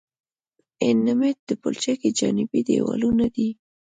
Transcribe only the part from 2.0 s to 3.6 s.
جانبي دیوالونه دي